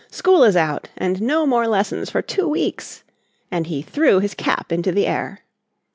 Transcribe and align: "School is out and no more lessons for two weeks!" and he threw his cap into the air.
"School 0.09 0.41
is 0.43 0.55
out 0.57 0.89
and 0.97 1.21
no 1.21 1.45
more 1.45 1.67
lessons 1.67 2.09
for 2.09 2.23
two 2.23 2.47
weeks!" 2.47 3.03
and 3.51 3.67
he 3.67 3.83
threw 3.83 4.17
his 4.17 4.33
cap 4.33 4.71
into 4.71 4.91
the 4.91 5.05
air. 5.05 5.41